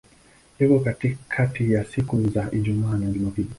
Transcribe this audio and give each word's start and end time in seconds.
Iko 0.63 0.85
kati 1.27 1.63
ya 1.73 1.81
siku 1.85 2.29
za 2.29 2.43
Ijumaa 2.57 2.97
na 2.97 3.07
Jumapili. 3.11 3.49